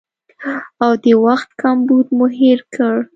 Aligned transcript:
او 0.83 0.91
د 1.03 1.05
وخت 1.25 1.49
کمبود 1.61 2.05
مو 2.17 2.25
هېر 2.39 2.59
کړ 2.75 2.95